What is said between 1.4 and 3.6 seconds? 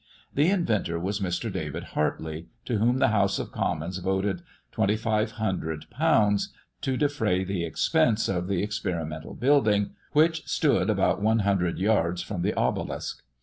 David Hartley, to whom the House of